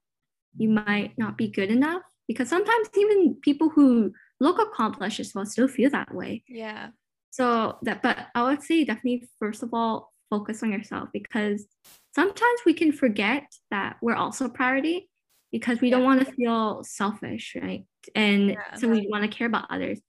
[0.57, 5.45] you might not be good enough because sometimes even people who look accomplished as well
[5.45, 6.43] still feel that way.
[6.47, 6.89] Yeah.
[7.31, 11.65] So that, but I would say definitely, first of all, focus on yourself because
[12.13, 15.09] sometimes we can forget that we're also priority
[15.51, 15.97] because we yeah.
[15.97, 17.85] don't want to feel selfish, right?
[18.15, 19.99] And yeah, so we want to care about others.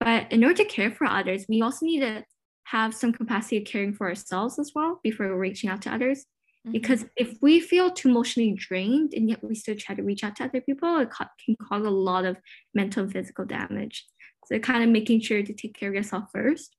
[0.00, 2.24] But in order to care for others, we also need to
[2.66, 6.20] have some capacity of caring for ourselves as well before reaching out to others.
[6.66, 6.72] Mm-hmm.
[6.72, 10.34] Because if we feel too emotionally drained and yet we still try to reach out
[10.36, 12.36] to other people, it can cause a lot of
[12.74, 14.04] mental and physical damage.
[14.46, 16.74] So, kind of making sure to take care of yourself first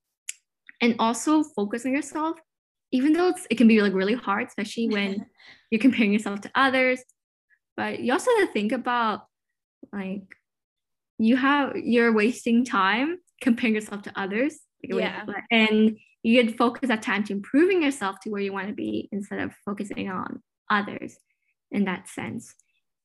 [0.82, 2.38] and also focus on yourself,
[2.92, 5.26] even though it can be like really hard, especially when
[5.72, 7.02] you're comparing yourself to others.
[7.78, 9.22] But you also have to think about
[9.94, 10.36] like
[11.18, 15.24] you have you're wasting time comparing yourself to others yeah.
[15.52, 19.08] And you could focus that time to improving yourself to where you want to be
[19.12, 21.18] instead of focusing on others
[21.72, 22.54] in that sense.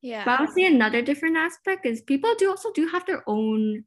[0.01, 0.25] Yeah.
[0.25, 3.85] But I would say another different aspect is people do also do have their own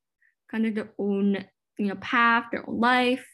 [0.49, 1.45] kind of their own,
[1.77, 3.25] you know, path, their own life.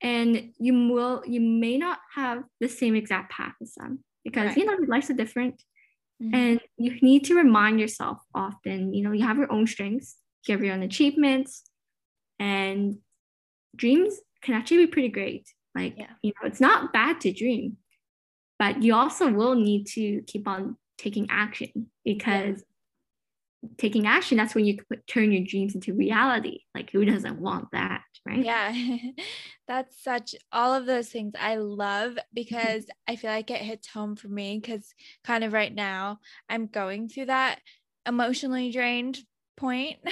[0.00, 4.56] And you will you may not have the same exact path as them because right.
[4.56, 5.62] you know life's are different.
[6.22, 6.34] Mm-hmm.
[6.34, 10.16] And you need to remind yourself often, you know, you have your own strengths,
[10.46, 11.64] you have your own achievements,
[12.38, 12.98] and
[13.76, 15.48] dreams can actually be pretty great.
[15.74, 16.10] Like, yeah.
[16.22, 17.78] you know, it's not bad to dream,
[18.58, 22.62] but you also will need to keep on taking action because
[23.62, 23.68] yeah.
[23.78, 26.60] taking action, that's when you put, turn your dreams into reality.
[26.74, 28.02] Like, who doesn't want that?
[28.26, 28.44] Right.
[28.44, 28.74] Yeah.
[29.68, 34.16] that's such all of those things I love because I feel like it hits home
[34.16, 34.94] for me because
[35.24, 37.60] kind of right now I'm going through that
[38.06, 39.18] emotionally drained
[39.56, 39.98] point.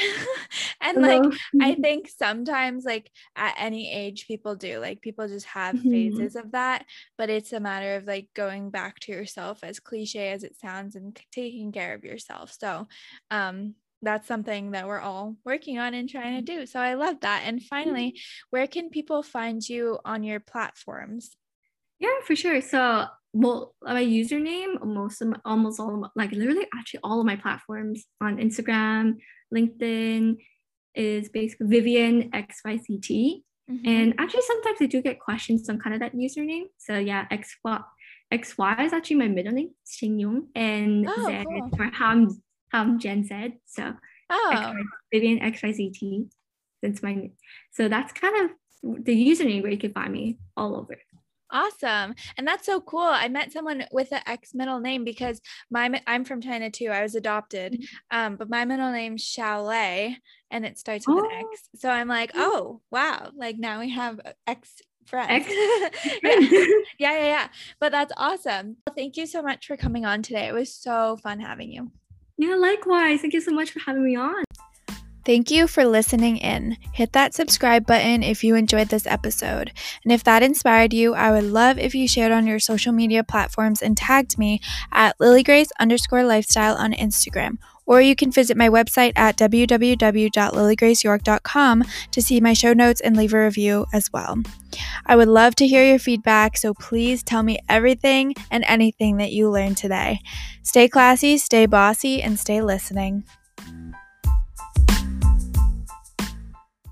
[0.83, 1.23] And like
[1.61, 5.91] i think sometimes like at any age people do like people just have mm-hmm.
[5.91, 6.85] phases of that
[7.17, 10.97] but it's a matter of like going back to yourself as cliche as it sounds
[10.97, 12.55] and taking care of yourself.
[12.59, 12.87] So
[13.31, 13.75] um
[14.05, 16.67] that's something that we're all working on and trying to do.
[16.67, 17.43] So i love that.
[17.47, 18.47] And finally mm-hmm.
[18.51, 21.37] where can people find you on your platforms?
[22.01, 22.61] Yeah for sure.
[22.61, 27.21] So well, my username, most of my, almost all of my, like literally actually all
[27.21, 29.17] of my platforms on Instagram,
[29.55, 30.37] LinkedIn
[30.95, 33.89] is basically Vivian xyzt Mm-hmm.
[33.89, 36.65] And actually, sometimes I do get questions on kind of that username.
[36.79, 37.83] So yeah, XY,
[38.33, 41.71] XY is actually my middle name, Xing Yong, and oh, Z cool.
[41.77, 43.55] for Ham, Ham Gen Z.
[43.67, 43.95] So
[44.31, 44.53] oh.
[44.53, 46.29] XY, Vivian XYZT.
[46.83, 47.33] That's my name
[47.73, 50.99] so that's kind of the username where you can find me all over.
[51.53, 52.15] Awesome.
[52.39, 53.01] And that's so cool.
[53.01, 55.41] I met someone with an X middle name because
[55.71, 56.89] my I'm from China too.
[56.89, 57.75] I was adopted.
[57.75, 58.19] Mm-hmm.
[58.19, 60.17] Um, but my middle name's Xiao
[60.51, 61.25] and it starts with oh.
[61.25, 61.69] an X.
[61.77, 65.47] So I'm like, oh wow, like now we have X friends.
[66.23, 66.39] Yeah.
[66.99, 67.49] yeah, yeah, yeah.
[67.81, 68.77] But that's awesome.
[68.97, 70.47] Thank you so much for coming on today.
[70.47, 71.91] It was so fun having you.
[72.39, 73.21] Yeah, likewise.
[73.21, 74.45] Thank you so much for having me on.
[75.25, 76.79] Thank you for listening in.
[76.93, 79.71] Hit that subscribe button if you enjoyed this episode.
[80.03, 83.23] And if that inspired you, I would love if you shared on your social media
[83.23, 84.61] platforms and tagged me
[84.91, 87.59] at lilygrace underscore lifestyle on Instagram.
[87.87, 93.35] Or you can visit my website at www.lilygraceyork.com to see my show notes and leave
[93.35, 94.39] a review as well.
[95.07, 99.33] I would love to hear your feedback, so please tell me everything and anything that
[99.33, 100.21] you learned today.
[100.63, 103.25] Stay classy, stay bossy, and stay listening.